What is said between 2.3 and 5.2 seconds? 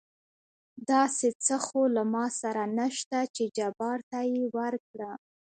سره نشته چې جبار ته يې ورکړم.